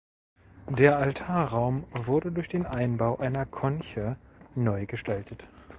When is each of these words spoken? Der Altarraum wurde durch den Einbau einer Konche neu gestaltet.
Der 0.67 0.97
Altarraum 0.97 1.83
wurde 1.93 2.31
durch 2.31 2.47
den 2.47 2.65
Einbau 2.65 3.17
einer 3.19 3.45
Konche 3.45 4.15
neu 4.55 4.87
gestaltet. 4.87 5.43